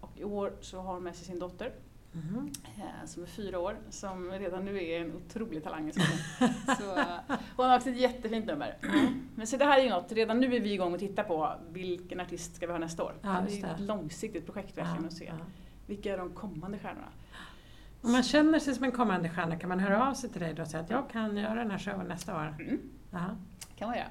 [0.00, 1.72] och i år så har hon med sig sin dotter
[2.14, 6.52] Eh, som är fyra år, som redan nu är en otrolig talang i skolan.
[6.78, 7.04] så,
[7.56, 8.76] Hon har också ett jättefint nummer.
[9.34, 11.54] Men så det här är ju något, redan nu är vi igång och tittar på
[11.70, 13.14] vilken artist ska vi ha nästa år.
[13.22, 13.68] Ja, det är det.
[13.68, 15.24] ett långsiktigt projekt verkligen att se.
[15.24, 15.34] Ja.
[15.86, 17.08] Vilka är de kommande stjärnorna?
[18.02, 20.54] Om man känner sig som en kommande stjärna, kan man höra av sig till dig
[20.54, 22.56] då och säga att jag kan göra den här showen nästa år?
[22.60, 22.78] Mm,
[23.10, 23.18] Ja.
[23.76, 24.08] kan man göra.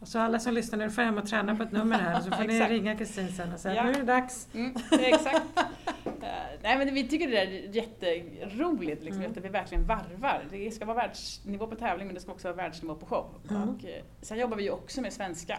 [0.00, 2.30] Och så alla som lyssnar nu får hem och träna på ett nummer här så
[2.30, 3.82] får ni ringa Kristin sen och säga Ja.
[3.84, 4.48] nu är det dags.
[4.54, 5.42] Mm, exakt.
[6.04, 9.32] Eh, nej men vi tycker det där är jätteroligt, liksom, Mm.
[9.38, 10.44] att vi verkligen varvar.
[10.50, 13.34] Det ska vara världsnivå på tävling men det ska också vara världsnivå på show.
[13.50, 13.68] Mm.
[13.68, 15.58] Och, eh, sen jobbar vi ju också med svenska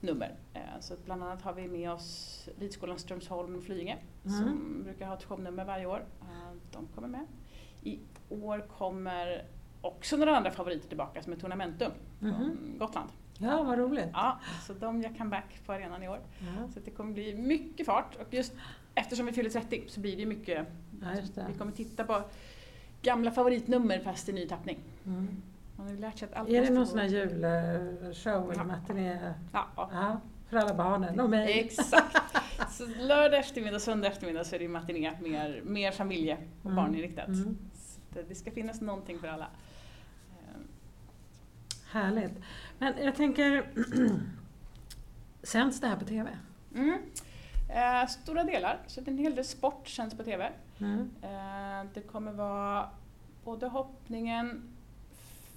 [0.00, 0.34] nummer.
[0.54, 4.38] Eh, så bland annat har vi med oss Ridskolan Strömsholm Flyinge Mm.
[4.38, 6.04] som brukar ha ett shownummer varje år.
[6.72, 7.26] De kommer med.
[7.82, 7.98] I
[8.28, 9.44] år kommer
[9.80, 13.10] också några andra favoriter tillbaka som är Tornamentum från Gotland.
[13.38, 14.08] Ja, vad roligt.
[14.12, 16.20] Ja, så de gör comeback på arenan i år.
[16.40, 18.52] Ja, Så det kommer bli mycket fart och just
[18.94, 20.66] eftersom vi fyller 30 så blir det mycket,
[21.02, 21.46] ja det.
[21.52, 22.22] vi kommer titta på
[23.02, 24.78] gamla favoritnummer fast i ny tappning.
[25.06, 25.28] Mm.
[25.76, 28.64] Man har ju lärt sig att allt Är det någon sån här julshow eller Ja.
[28.64, 29.34] matiné?
[29.52, 30.20] Ja, ja.
[30.48, 31.60] För alla barnen och mig.
[31.60, 32.16] exakt.
[32.70, 36.76] Så lördag eftermiddag och söndag eftermiddag så är det matiné, mer, mer familje och Mm.
[36.76, 37.28] barninriktat.
[37.28, 37.56] Mm.
[38.12, 39.46] Så det ska finnas någonting för alla.
[41.86, 42.32] Eh, Härligt.
[42.78, 43.66] Men jag tänker,
[45.42, 46.30] sänds det här på TV?
[46.74, 46.98] Mm.
[47.68, 50.52] Eh, stora delar, så en hel del sport känns på TV.
[50.78, 51.10] Mm.
[51.22, 52.88] Eh, det kommer vara
[53.44, 54.62] både hoppningen,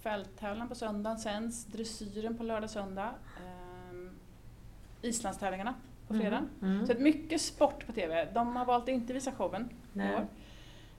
[0.02, 4.10] fälttävlan på söndagen sänds, dressyren på lördag söndag, eh,
[5.02, 5.74] islandstävlingarna
[6.08, 6.50] på fredagen.
[6.62, 6.86] Mm.
[6.86, 8.32] Så att mycket sport på TV.
[8.34, 10.28] De har valt att inte visa showen i år.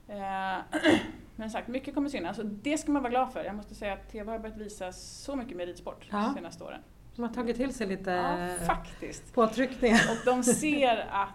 [1.41, 3.43] Eh, men sagt, mycket kommer synas och det ska man vara glad för.
[3.43, 6.17] Jag måste säga att TV har börjat visa så mycket med ridsport Ja.
[6.17, 6.81] de senaste åren.
[7.15, 9.33] De har tagit till sig lite Ja, faktiskt.
[9.33, 9.99] påtryckningar.
[10.11, 11.29] Och de ser att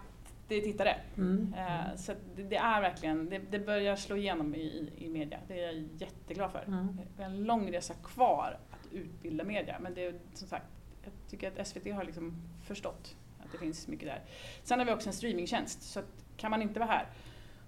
[0.49, 0.97] det är tittare.
[1.17, 1.55] Mm.
[1.59, 5.39] Eh, Så det, det är verkligen, det, det börjar slå igenom i, i, i media.
[5.49, 6.65] Det är jag jätteglad för.
[6.67, 6.99] Mm.
[7.17, 10.67] Vi har en lång resa kvar att utbilda media men det är som sagt,
[11.05, 14.21] jag tycker att SVT har liksom förstått att det finns mycket där.
[14.63, 17.07] Sen har vi också en streamingtjänst så att kan man inte vara här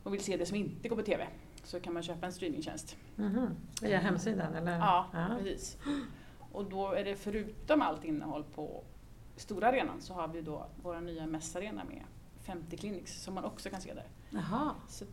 [0.03, 1.27] och vill se det som inte går på TV
[1.69, 2.97] så kan man köpa en streamingtjänst.
[3.17, 3.57] Mhm.
[3.83, 4.79] Via hemsidan eller?
[4.79, 5.07] Ja,
[5.39, 5.79] precis.
[6.53, 8.85] Och då är det förutom allt innehåll på
[9.37, 12.03] stora arenan så har vi då vår nya mässarena med
[12.43, 14.07] 50 clinics som man också kan se där.
[14.31, 14.71] Jaha.
[14.89, 15.05] Så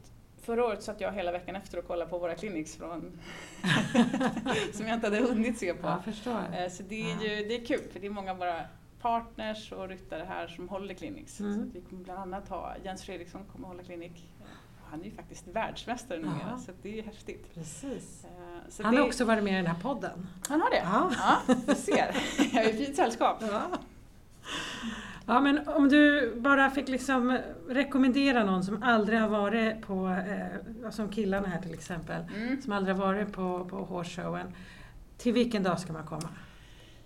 [0.41, 3.19] förra året satt jag hela veckan efter och kollade på våra clinics från
[4.73, 5.95] som jag inte hade hunnit se på.
[6.05, 6.41] Förstår.
[6.53, 8.61] Eh, Så det är ju det är kul för det är många av våra
[9.01, 11.39] partners och ryttare här som håller clinics.
[11.39, 11.53] Mm.
[11.53, 14.29] Så vi kommer bland annat ha Jens Fredriksson kommer hålla klinik.
[14.95, 16.25] Han är ju faktiskt världsmästare Ja.
[16.29, 17.53] numera så att det är häftigt.
[17.53, 18.23] Precis.
[18.25, 18.29] Eh,
[18.69, 20.27] Så Han det, har också varit med i den här podden.
[20.49, 20.81] han har det?
[20.83, 21.11] Ja.
[21.47, 22.15] Ja, du ser.
[22.53, 23.37] Jag är i fint sällskap.
[23.41, 23.61] Ja.
[25.25, 30.89] Ja men om du bara fick liksom rekommendera någon som aldrig har varit på, eh,
[30.91, 32.61] som killarna här till exempel, Mm.
[32.61, 34.53] som aldrig har varit på, på hårshowen.
[35.17, 36.29] Till vilken dag ska man komma?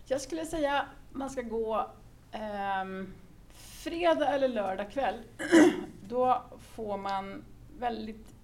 [0.06, 1.92] Jag skulle säga man ska gå
[2.32, 3.14] ehm,
[3.84, 5.16] fredag eller lördag kväll.
[6.10, 6.44] Då
[6.76, 7.44] får man
[7.80, 8.36] väldigt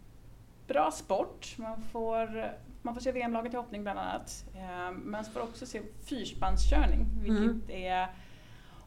[0.67, 1.55] bra sport.
[1.57, 4.45] Man får, man får se VM-laget i hoppning bland annat.
[4.55, 7.61] Ehm, man får också se fyrspanskörning, vilket Mm.
[7.69, 8.07] är...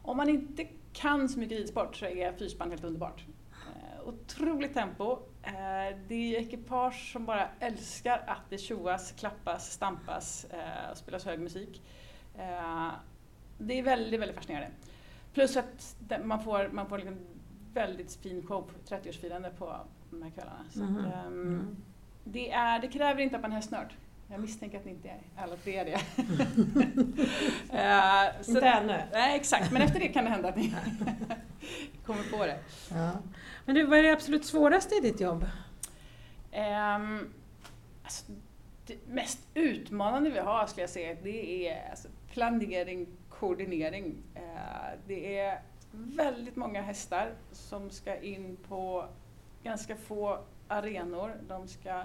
[0.01, 3.25] Om man inte kan så mycket ridsport så är fyrspann helt underbart.
[3.51, 5.11] Eh, otroligt tempo.
[5.43, 11.25] Eh, det är ekipage som bara älskar att det tjoas, klappas, stampas eh, och spelas
[11.25, 11.81] hög musik.
[12.37, 12.89] Eh,
[13.57, 14.71] det är väldigt, väldigt fascinerande.
[15.33, 17.17] Plus att man får, man får liksom
[17.73, 19.75] väldigt fin show, 30-årsfirande på
[20.11, 20.65] de här kvällarna.
[20.69, 20.97] Så Mhm.
[20.97, 21.75] att, ehm, Mm.
[22.23, 23.93] det, är, det kräver inte att man är hästnörd.
[24.31, 25.99] Jag misstänker att ni inte är, alla tre är det.
[27.73, 29.01] Eh, så- Inte ännu.
[29.11, 29.71] Nej, exakt.
[29.71, 30.73] Men efter det kan det hända att ni
[32.05, 32.59] kommer på det.
[32.91, 33.11] Ja.
[33.65, 35.45] Men du, vad är det absolut svåraste i ditt jobb?
[36.53, 37.33] Um,
[38.03, 38.31] alltså,
[38.87, 44.15] det mest utmanande vi har skulle jag säga, det är alltså, planering, koordinering.
[44.35, 44.41] Eh,
[45.07, 45.59] det är
[45.91, 49.05] väldigt många hästar som ska in på
[49.63, 51.35] ganska få arenor.
[51.47, 52.03] De ska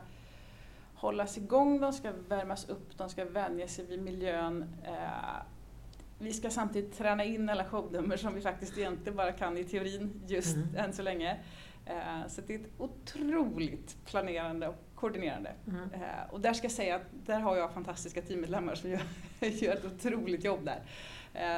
[0.95, 4.75] hållas igång, de ska värmas upp, de ska vänja sig vid miljön.
[4.85, 5.43] Eh,
[6.19, 10.23] vi ska samtidigt träna in alla shownummer som vi faktiskt egentligen bara kan i teorin
[10.27, 10.77] just Mm.
[10.77, 11.37] än så länge.
[11.87, 15.53] Eh, Så det är ett otroligt planerande och koordinerande.
[15.69, 15.91] Mm.
[15.93, 19.01] Eh, Och där ska jag säga att där har jag fantastiska teammedlemmar som gör,
[19.41, 20.83] gör ett otroligt jobb där.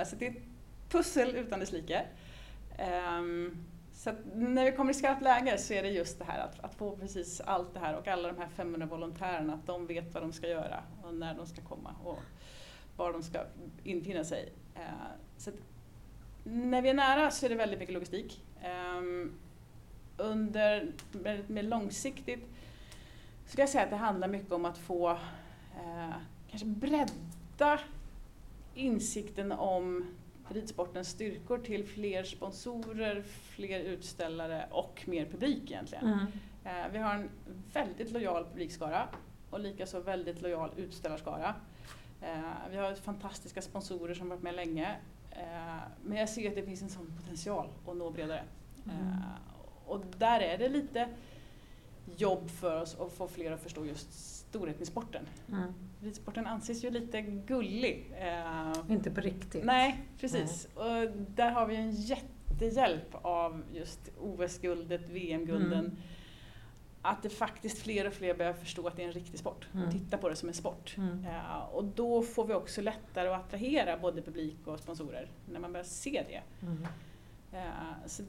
[0.05, 0.35] Så det är
[0.89, 2.03] pussel utan dess like.
[2.79, 6.39] Ehm, så att när vi kommer i skarpt läge så är det just det här
[6.39, 9.87] att, att få precis allt det här och alla de här 500 volontärerna, att de
[9.87, 12.19] vet vad de ska göra och när de ska komma och
[12.97, 13.41] var de ska
[13.85, 14.53] infinna sig.
[14.75, 15.57] Ehm, så att
[16.45, 18.43] när vi är nära så är det väldigt mycket logistik.
[18.63, 19.33] Ehm,
[20.17, 22.45] under väldigt mer långsiktigt
[23.47, 25.11] skulle jag säga att det handlar mycket om att få
[25.77, 26.17] eh,
[26.51, 27.81] kanske bredda
[28.75, 30.16] insikten om
[30.49, 36.05] ridsportens styrkor till fler sponsorer, fler utställare och mer publik egentligen.
[36.05, 36.27] Mm.
[36.65, 37.31] Eh, vi har en
[37.73, 39.09] väldigt lojal publikskara
[39.51, 41.55] och likaså väldigt lojal utställarskara.
[42.21, 44.97] Eh, vi har fantastiska sponsorer som varit med länge.
[45.31, 48.43] Eh, men jag ser att det finns en sån potential att nå bredare.
[48.85, 48.99] Mm.
[48.99, 49.19] Eh,
[49.87, 51.09] och där är det lite
[52.17, 54.13] jobb för oss att få fler att förstå just
[54.49, 55.27] storheten i sporten.
[55.49, 55.75] Mm.
[56.01, 58.13] Ridsporten anses ju lite gullig.
[58.21, 59.65] Eh, Inte på riktigt.
[59.65, 60.69] Nej, precis.
[60.75, 65.73] Och där har vi en jättehjälp av just OS-guldet, VM-gulden.
[65.79, 65.97] Mm.
[67.03, 69.91] Att det faktiskt fler och fler börjar förstå att det är en riktig sport Mm.
[69.91, 70.95] titta på det som en sport.
[70.99, 71.25] Mm.
[71.25, 75.73] Ja, och då får vi också lättare att attrahera både publik och sponsorer när man
[75.73, 76.67] börjar se det.
[76.67, 76.87] Mm.
[77.53, 77.63] Ja,
[78.07, 78.23] så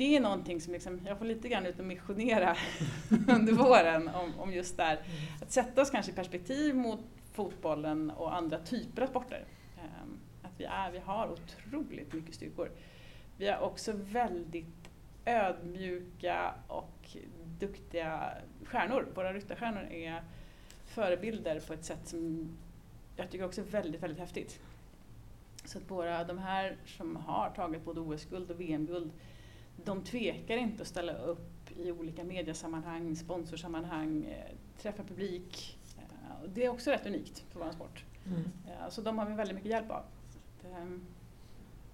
[0.00, 2.56] det är någonting som liksom, jag får lite grann ut och missionera
[3.28, 4.98] under våren om, om just där.
[5.42, 7.00] Att sätta oss kanske i perspektiv mot
[7.32, 9.44] fotbollen och andra typer av sporter.
[9.78, 12.70] Ehm, Att vi, är, vi har otroligt mycket styrkor.
[13.36, 14.90] Vi är också väldigt
[15.24, 17.16] ödmjuka och
[17.58, 18.34] duktiga
[18.64, 19.08] stjärnor.
[19.14, 20.22] Våra ryttarstjärnor är
[20.86, 22.48] förebilder på ett sätt som
[23.16, 24.60] jag tycker också är väldigt, väldigt häftigt.
[25.64, 29.12] Så att våra, de här som har tagit både OS-guld och VM-guld,
[29.84, 35.78] de tvekar inte att ställa upp i olika mediasammanhang, sponsorsammanhang, eh, träffa publik.
[35.98, 38.04] Eh, det är också rätt unikt för vår sport.
[38.26, 38.40] Mm.
[38.40, 40.04] Eh, så de har vi väldigt mycket hjälp av.
[40.64, 41.06] Ehm,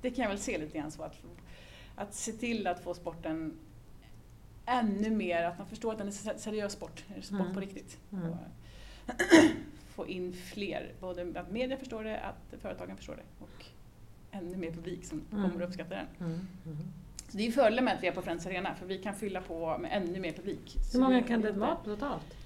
[0.00, 1.14] det kan jag väl se lite grann så att,
[1.96, 3.58] att se till att få sporten
[4.66, 7.54] ännu mer, att man förstår att den är seriös sport, sport mm.
[7.54, 7.98] på riktigt.
[8.12, 8.34] Mm.
[9.88, 13.64] få in fler, både att media förstår det, att företagen förstår det och
[14.30, 15.42] ännu mer publik som mm.
[15.42, 16.06] kommer att uppskatta den.
[17.36, 19.40] Så det är fördelen med att vi är på Friends Arena, för vi kan fylla
[19.40, 20.76] på med ännu mer publik.
[20.92, 22.36] Hur många kan det vara totalt?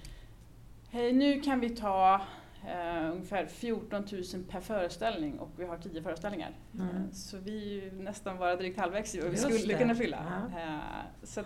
[0.93, 2.21] Nu kan vi ta
[2.65, 6.51] Uh, ungefär 14 000 per föreställning och vi har 10 föreställningar.
[6.75, 6.87] Mm.
[6.87, 9.79] Uh, så vi är nästan bara drygt halvvägs i vad vi skulle det.
[9.79, 10.49] kunna fylla.
[10.55, 10.63] Ja.
[10.63, 10.81] Uh,
[11.23, 11.43] så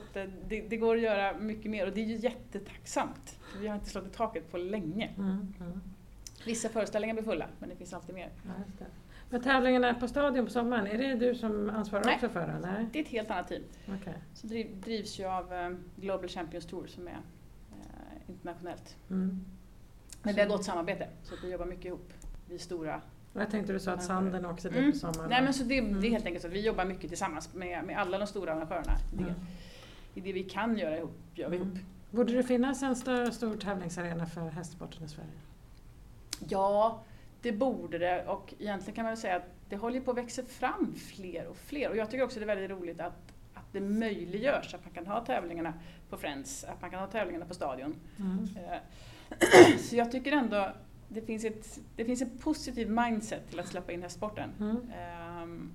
[0.48, 3.38] det, det, går att göra mycket mer och det är ju jättetacksamt.
[3.60, 5.10] Vi har inte slagit taket på länge.
[5.18, 5.54] Mm.
[5.60, 5.80] Mm.
[6.46, 8.30] Vissa föreställningar blir fulla men det finns alltid mer.
[8.46, 8.86] Ja,
[9.34, 12.58] men tävlingarna på Stadion på sommaren, är det du som ansvarar Nej, också för det?
[12.58, 13.62] Nej, det är ett helt annat team.
[14.00, 14.14] Okay.
[14.34, 17.20] Så driv, drivs ju av Global Champions Tour som är
[18.26, 18.96] internationellt.
[19.10, 19.44] Mm.
[20.22, 22.12] Men vi har gott samarbete, så vi jobbar mycket ihop.
[22.48, 23.00] Vi stora.
[23.32, 24.92] Jag tänkte du sa att Sanden också är mm.
[24.92, 25.30] på sommaren.
[25.30, 26.00] Nej men så det, mm.
[26.00, 28.52] det är helt enkelt så att vi jobbar mycket tillsammans med, med alla de stora
[28.52, 28.96] arrangörerna.
[29.12, 29.24] Mm.
[29.24, 29.34] Det,
[30.20, 31.68] I det vi kan göra ihop, gör vi ihop.
[31.68, 31.84] Mm.
[32.10, 35.30] Borde det finnas en stor, stor tävlingsarena för hästsporten i Sverige?
[36.48, 37.04] Ja,
[37.44, 40.42] det borde det och egentligen kan man väl säga att det håller på att växa
[40.42, 41.90] fram fler och fler.
[41.90, 45.06] Och jag tycker också det är väldigt roligt att, att det möjliggörs att man kan
[45.06, 45.74] ha tävlingarna
[46.10, 47.94] på Friends, att man kan ha tävlingarna på Stadion.
[48.18, 48.48] Mm.
[48.56, 50.72] Eh, så jag tycker ändå
[51.08, 54.50] det finns, ett, det finns en positiv mindset till att släppa in hästsporten.
[54.60, 54.76] Mm.
[55.42, 55.72] Um,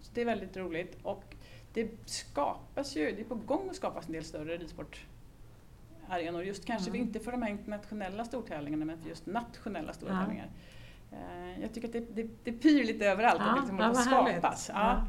[0.00, 1.36] så det är väldigt roligt och
[1.72, 6.44] det skapas ju, det är på gång att skapas en del större ridsportarenor.
[6.44, 7.02] Just kanske mm.
[7.02, 10.46] inte för de här internationella stortävlingarna men för just nationella stortävlingar.
[10.46, 10.50] Ja.
[10.50, 10.79] Uh,
[11.60, 14.70] jag tycker att det, det, det pyr lite överallt ja, att det liksom ja, skapas.
[14.74, 15.06] Ja.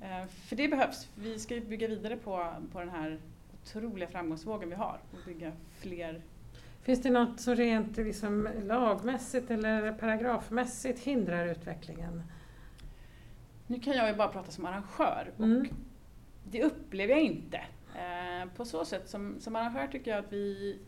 [0.00, 0.20] Ja.
[0.20, 1.08] Uh, för det behövs.
[1.14, 3.20] Vi ska ju bygga vidare på, på den här
[3.62, 6.22] otroliga framgångsvågen vi har och bygga fler
[6.84, 12.22] Finns det något som rent liksom, lagmässigt eller paragrafmässigt hindrar utvecklingen?
[13.66, 15.66] Nu kan jag ju bara prata som arrangör och mm.
[16.44, 17.60] det upplever jag inte.
[17.94, 20.78] Eh, på så sätt som, som arrangör tycker jag att vi,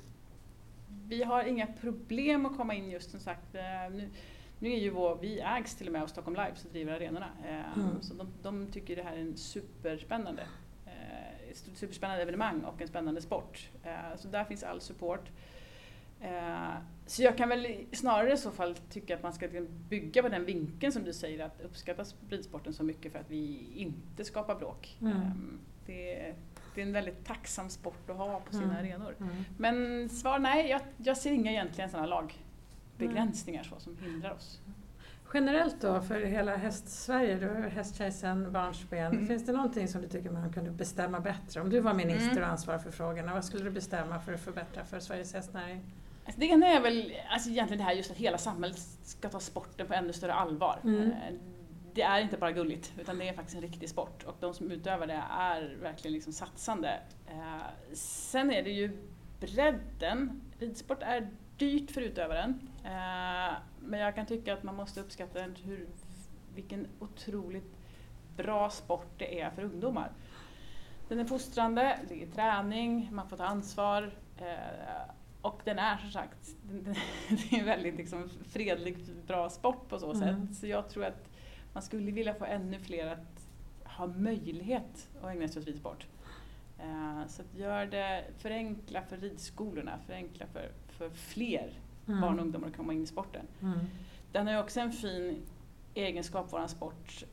[1.08, 3.54] vi har inga problem att komma in just som sagt.
[3.54, 4.08] Eh, nu,
[4.58, 7.28] nu är ju vår, vi ägs till och med av Stockholm Live som driver arenorna.
[7.44, 8.02] Eh, mm.
[8.02, 10.46] Så de, de, tycker det här är en superspännande,
[10.86, 13.68] eh, superspännande evenemang och en spännande sport.
[13.84, 15.30] Eh, så där finns all support.
[17.06, 19.48] Så jag kan väl snarare i så fall tycka att man ska
[19.88, 23.72] bygga på den vinkeln som du säger, att uppskatta ridsporten så mycket för att vi
[23.74, 24.98] inte skapar bråk.
[25.00, 25.58] Mm.
[25.86, 26.34] Det,
[26.74, 28.76] det, är en väldigt tacksam sport att ha på sina mm.
[28.76, 29.14] arenor.
[29.20, 29.44] Mm.
[29.56, 32.06] Men svar nej, jag, jag ser inga egentligen sådana
[32.98, 34.60] lagbegränsningar så, som hindrar oss.
[35.34, 39.12] Generellt då för hela häst-Sverige, du har hästtjej sedan barnsben.
[39.12, 39.26] Mm.
[39.26, 41.60] Finns det någonting som du tycker man kunde bestämma bättre?
[41.60, 42.42] Om du var minister mm.
[42.42, 45.82] och ansvarig för frågorna, vad skulle du bestämma för att förbättra för Sveriges hästnäring?
[46.24, 49.40] Alltså det ena är väl alltså egentligen det här just att hela samhället ska ta
[49.40, 50.78] sporten på ännu större allvar.
[50.84, 51.10] Mm.
[51.10, 51.34] Eh,
[51.94, 54.70] det är inte bara gulligt, utan det är faktiskt en riktig sport och de som
[54.70, 57.00] utövar det är verkligen liksom satsande.
[57.26, 58.90] Eh, sen är det ju
[59.40, 60.40] bredden.
[60.58, 61.28] Ridsport är
[61.58, 62.68] dyrt för utövaren,
[63.80, 65.86] men jag kan tycka att man måste uppskatta hur,
[66.54, 67.76] vilken otroligt
[68.36, 70.10] bra sport det är för ungdomar.
[71.08, 74.12] Den är fostrande, det är träning, man får ta ansvar
[75.46, 76.56] och den är som sagt,
[77.28, 78.96] det är en väldigt liksom fredlig,
[79.26, 80.28] bra sport på så sätt.
[80.28, 80.54] Mm.
[80.54, 81.30] Så jag tror att
[81.72, 83.48] man skulle vilja få ännu fler att
[83.84, 86.06] ha möjlighet att ägna sig åt ridsport.
[86.84, 91.72] Uh, så att gör det, förenkla för ridskolorna, förenkla för, för fler
[92.08, 92.20] mm.
[92.20, 93.46] barn och ungdomar att komma in i sporten.
[93.62, 93.78] Mm.
[94.32, 95.42] Den har ju också en fin
[95.94, 97.24] egenskap, våran sport,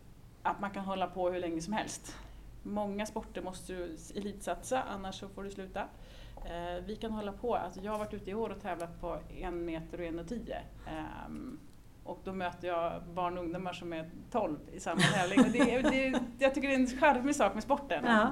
[0.44, 2.18] att man kan hålla på hur länge som helst.
[2.64, 5.88] Många sporter måste du elitsatsa, annars så får du sluta.
[6.36, 9.20] Eh, vi kan hålla på, alltså jag har varit ute i år och tävlat på
[9.40, 10.62] en meter och en och tio.
[11.28, 11.60] Um,
[12.04, 15.40] och då möter jag barn och ungdomar som är 12 i samma tävling.
[15.40, 18.06] Och det, det, jag tycker det är en charmig sak med sporten.
[18.06, 18.32] Ja.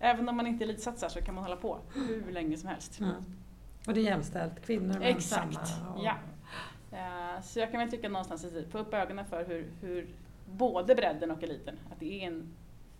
[0.00, 3.00] Även om man inte elitsatsar så kan man hålla på hur länge som helst.
[3.00, 3.14] Mm.
[3.86, 5.94] Och det är jämställt, kvinnor och Exakt, samma.
[5.94, 6.04] Och...
[6.04, 6.14] ja.
[6.92, 10.08] Uh, så jag kan väl tycka någonstans att få upp ögonen för hur, hur
[10.46, 12.54] både bredden och eliten, att det är en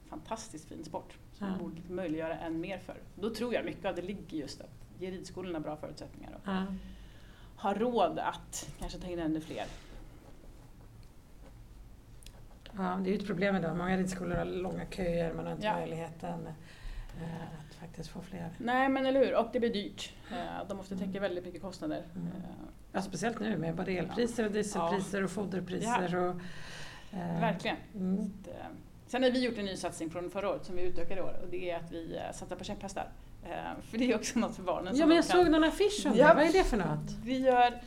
[0.08, 1.54] fantastiskt fin sport som ja.
[1.58, 2.96] borde möjliggöra än mer för.
[3.14, 6.66] Då tror jag mycket av det ligger just att ge ridskolorna bra förutsättningar och ja.
[7.56, 9.66] ha råd att kanske ta in ännu fler.
[12.76, 13.76] Ja, det är ju ett problem idag.
[13.76, 15.76] Många ridskolor har långa köer, man har inte ja.
[15.76, 16.52] möjligheten eh,
[17.18, 18.48] att faktiskt få fler.
[18.58, 20.12] Nej men eller hur, och det blir dyrt.
[20.32, 22.02] Eh, De måste täcka väldigt mycket kostnader.
[22.16, 22.26] Mm.
[22.26, 22.32] Eh,
[22.92, 26.16] Ja, speciellt nu med både elpriser och dieselpriser och foderpriser.
[26.16, 26.30] Och,
[27.18, 27.76] eh, Verkligen.
[27.94, 28.32] Mm.
[28.48, 28.54] Eh,
[29.06, 31.38] Sen har vi gjort en ny satsning från förra året som vi utökar i år
[31.42, 33.08] och det är att vi eh, satsar på käpphästar.
[33.44, 33.50] Eh,
[33.82, 34.96] För det är också något för barnen.
[34.96, 36.28] Ja, men jag kan- såg någon affisch om Ja.
[36.28, 36.34] det.
[36.34, 37.10] Vad är det för något?
[37.24, 37.80] Vi, gör,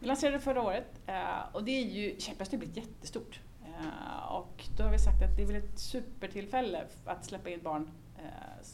[0.00, 1.14] vi lanserade förra året eh,
[1.52, 3.40] och det är ju, käpphäst har blivit jättestort.
[3.64, 7.60] Eh, Och då har vi sagt att det är väl ett supertillfälle att släppa in
[7.62, 7.90] barn
[8.24, 8.66] eh,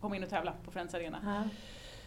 [0.00, 1.18] komma in och tävla på Friends Arena.
[1.24, 1.48] Ja.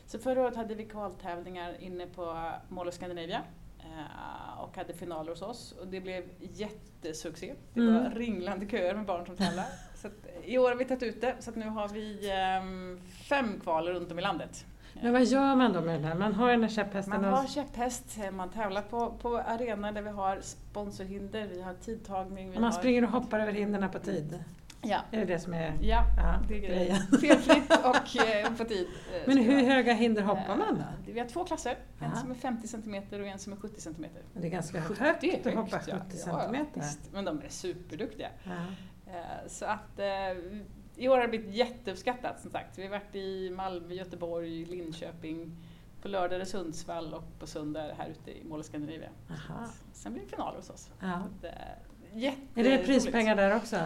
[0.05, 3.41] Så förra året hade vi kvaltävlingar inne på Mall of Scandinavia
[3.79, 7.53] eh, och hade finaler hos oss och det blev jättesuccé.
[7.73, 8.11] Det var Mm.
[8.15, 9.65] ringlande köer med barn som tävlar.
[9.95, 10.07] så
[10.43, 14.11] I år har vi tagit ut det så nu har vi ehm, fem kval runt
[14.11, 14.65] om i landet.
[15.01, 16.15] Men vad gör man då med den här?
[16.15, 17.37] Man har den här käpphästen Man och...
[17.37, 22.49] har käpphäst, eh, man tävlar på, på arenor där vi har sponsorhinder, vi har tidtagning.
[22.51, 24.43] Vi och man har, springer och hoppar över hindren på tid.
[24.87, 25.73] Ja, Är det det som är...
[25.81, 26.97] ja Ja, det är grejen.
[27.21, 28.87] Felfritt och eh, på tid.
[29.15, 29.73] eh, Men hur vara.
[29.73, 30.81] höga hinder hoppar man då?
[30.81, 32.15] Eh, Vi har två klasser, en Ja.
[32.21, 34.05] som är 50 cm och en som är 70 cm.
[34.33, 35.95] Det är ganska 70 högt är att hoppa ja.
[36.09, 36.81] 70 Ja, centimeter.
[36.81, 36.99] visst.
[37.13, 38.29] Men de är superduktiga.
[38.43, 38.51] Ja.
[39.11, 39.99] Eh, Så att
[40.95, 42.77] i år har det blivit jätteuppskattat som sagt.
[42.77, 45.57] Vi har varit i Malmö, Göteborg, Linköping,
[46.01, 49.09] på lördag är det Sundsvall och på söndag här ute i Mall Scandinavia.
[49.93, 50.89] Sen blir det final hos oss.
[50.99, 51.07] Ja.
[51.13, 51.45] Att,
[52.13, 53.77] Jätte Är det prispengar där också?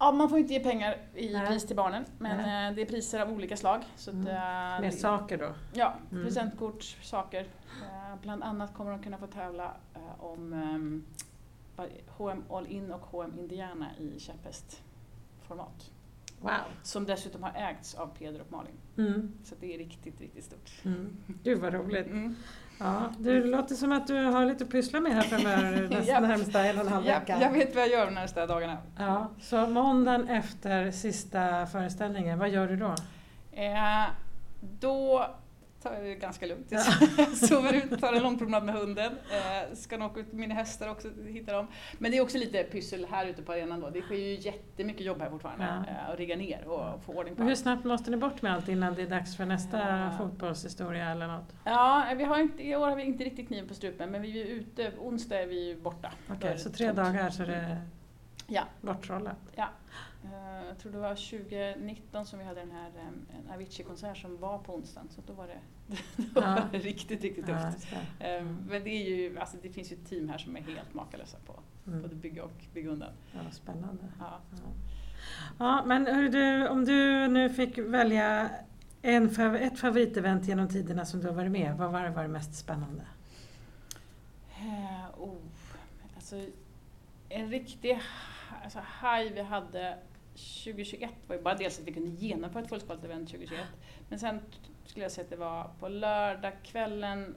[0.00, 1.46] Ja, man får inte ge pengar i Nej.
[1.46, 3.82] pris till barnen men eh, det är priser av olika slag.
[3.96, 4.26] Så att, Mm.
[4.26, 5.54] eh, Med saker då?
[5.72, 6.24] Ja, Mm.
[6.24, 7.40] presentkort, saker.
[7.40, 9.72] Eh, bland annat kommer de kunna få tävla
[10.18, 10.52] om
[12.08, 15.90] H&M All In och H&M Indiana i käpphästformat.
[16.40, 16.50] Wow!
[16.82, 18.74] Som dessutom har ägts av Peder och Malin.
[18.96, 19.32] Mm.
[19.44, 20.70] Så det är riktigt, riktigt stort.
[20.84, 21.16] Mm.
[21.42, 22.06] Gud vad roligt.
[22.06, 22.36] Mm.
[22.80, 26.64] Ja, det låter som att du har lite att pyssla med här framöver nästa närmsta
[26.64, 27.38] en och en halv vecka.
[27.40, 28.76] jag vet vad jag gör de närmsta dagarna.
[28.98, 32.94] Ja, så måndagen efter sista föreställningen, vad gör du då?
[33.52, 34.04] Eh,
[34.60, 35.26] då
[35.82, 36.66] tar jag det ganska lugnt.
[36.70, 36.82] Jag
[37.36, 39.12] sover ut, tar en lång promenad med hunden.
[39.12, 41.66] Eh, ska nog åka ut mina hästar också, hitta dem.
[41.98, 43.90] Men det är också lite pyssel här ute på arenan då.
[43.90, 45.84] Det sker ju jättemycket jobb här fortfarande.
[45.86, 45.92] Ja.
[45.92, 47.60] Eh, att rigga ner och få ordning på Och hur allt.
[47.60, 50.10] snabbt måste ni bort med allt innan det är dags för nästa Ja.
[50.18, 51.52] fotbollshistoria eller något?
[51.64, 54.42] Ja, vi har inte, i år har vi inte riktigt kniven på strupen men vi
[54.42, 56.12] är ute, onsdag är vi borta.
[56.30, 56.96] Okej, det så tre tomt.
[56.96, 57.76] dagar så är det
[58.46, 58.62] Ja.
[58.80, 59.36] borttrollat?
[60.24, 64.58] Eh, jag tror det var 2019 som vi hade den här en Avicii-konsert som var
[64.58, 65.08] på onsdagen.
[65.10, 65.58] Så då var det,
[66.34, 67.60] då var det riktigt, riktigt tufft.
[67.60, 68.36] Ja, just det.
[68.36, 70.94] Eh, Men det, är ju, alltså det finns ju ett team här som är helt
[70.94, 72.02] makalösa på Mm.
[72.02, 73.12] både bygga och bygga undan.
[73.32, 74.04] Ja, spännande.
[74.18, 74.40] Ja.
[74.50, 74.58] Ja,
[75.58, 78.50] ja men hör du, om du nu fick välja
[79.02, 82.54] en, ett favoritevent genom tiderna som du har varit med vad var det varit mest
[82.54, 83.02] spännande?
[84.58, 85.36] Eh, oh,
[86.16, 86.36] alltså,
[87.28, 88.00] en riktig
[88.64, 89.98] alltså, high vi hade
[90.34, 93.66] 2021 var ju bara dels att vi kunde genomföra ett fullskaligt event 2021
[94.08, 94.40] men sen
[94.84, 97.34] skulle jag säga att det var på lördagskvällen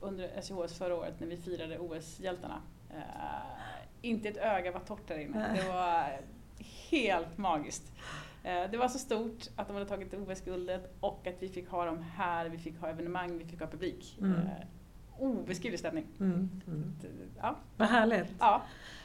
[0.00, 2.62] under SJHS förra året när vi firade OS-hjältarna.
[2.90, 2.96] Eh,
[4.02, 5.54] inte ett öga var torrt där inne.
[5.56, 6.20] Det var
[6.90, 7.92] helt magiskt.
[8.44, 11.84] Eh, Det var så stort att de hade tagit OS-guldet och att vi fick ha
[11.84, 14.18] dem här, vi fick ha evenemang, vi fick ha publik.
[14.20, 14.32] Mm.
[14.32, 14.66] Eh,
[15.18, 16.06] Obeskrivlig stämning.
[16.20, 16.50] Mm.
[16.66, 16.92] Mm.
[17.40, 17.56] Ja.
[17.76, 18.34] Vad härligt!
[18.38, 18.62] ja.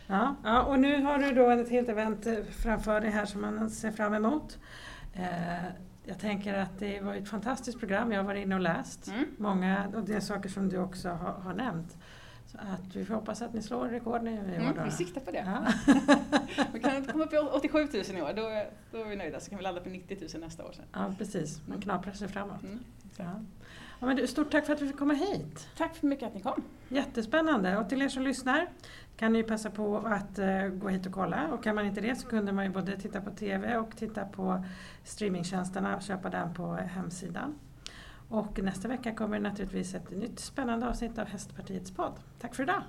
[0.08, 3.42] Ja, ja, och nu har du då ett helt event eh, framför dig här som
[3.42, 4.58] man ser fram emot.
[5.14, 5.64] Eh,
[6.06, 9.08] jag tänker att det var ett fantastiskt program, jag har varit inne och läst.
[9.08, 9.26] Mm.
[9.38, 11.98] Många av de saker som du också har, har nämnt.
[12.46, 14.62] Så att vi får hoppas att ni slår rekord nu i år.
[14.64, 14.84] Mm, då.
[14.84, 15.46] vi siktar på det.
[15.46, 15.74] Ja.
[16.74, 19.40] Vi kan komma upp i 87 000 i år, då, är- då är vi nöjda.
[19.40, 20.72] Så kan vi landa på 90 000 nästa år.
[20.72, 20.86] Sen.
[20.94, 21.62] ja, precis.
[21.68, 22.64] Man knaprar sig framåt.
[22.64, 22.80] Mm.
[23.18, 23.42] Ja.
[24.00, 25.68] Ja, men du, stort tack för att vi fick komma hit.
[25.78, 26.64] Tack för mycket att ni kom.
[26.90, 27.78] Jättespännande.
[27.78, 28.68] Och till er som lyssnar
[29.18, 31.48] kan ni passa på att eh, gå hit och kolla.
[31.48, 34.26] Och kan man inte det så kunde man ju både titta på TV och titta
[34.26, 34.66] på
[35.04, 37.56] streamingtjänsterna och köpa den på hemsidan.
[38.30, 42.14] Och nästa vecka kommer det naturligtvis ett nytt spännande avsnitt av Hästpartiets podd.
[42.40, 42.84] Tack för idag!